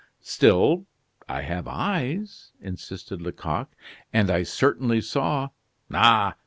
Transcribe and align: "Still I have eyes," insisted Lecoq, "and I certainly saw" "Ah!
"Still 0.23 0.87
I 1.29 1.43
have 1.43 1.67
eyes," 1.67 2.53
insisted 2.59 3.21
Lecoq, 3.21 3.67
"and 4.11 4.31
I 4.31 4.41
certainly 4.41 4.99
saw" 4.99 5.49
"Ah! 5.93 6.37